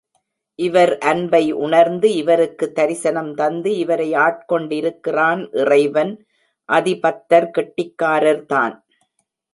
இவர் 0.59 0.97
அன்பை 1.01 1.51
உணர்ந்து 1.51 2.07
இவருக்குத் 2.13 2.73
தரிசனம் 2.75 3.29
தந்து 3.33 3.77
இவரை 3.77 4.11
ஆட்கொண்டிருக்கிறான் 4.15 5.43
இறைவன், 5.55 6.13
அதிபத்தர் 6.69 7.49
கெட்டிக்காரர்தான். 7.57 8.75